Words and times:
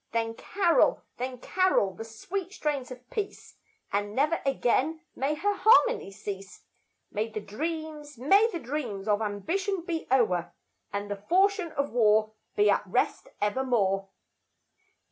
Then 0.13 0.33
carol, 0.33 1.03
then 1.17 1.37
carol 1.37 1.93
the 1.93 2.03
sweet 2.03 2.51
strains 2.53 2.89
of 2.89 3.07
peace, 3.11 3.57
And 3.93 4.15
never 4.15 4.41
again 4.47 5.01
may 5.15 5.35
her 5.35 5.53
harmony 5.53 6.09
cease; 6.09 6.63
May 7.11 7.29
the 7.29 7.39
dreams, 7.39 8.17
may 8.17 8.49
the 8.51 8.57
dreams 8.57 9.07
of 9.07 9.21
ambition 9.21 9.83
be 9.85 10.07
o'er, 10.11 10.53
And 10.91 11.11
the 11.11 11.17
falchion 11.17 11.71
of 11.73 11.91
war 11.91 12.33
be 12.55 12.67
at 12.67 12.81
rest 12.87 13.27
evermore. 13.41 14.09